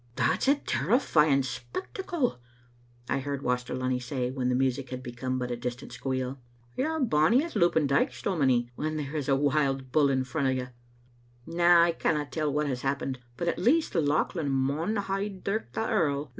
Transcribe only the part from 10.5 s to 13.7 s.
you. Na, I canna tell what has happened, but at the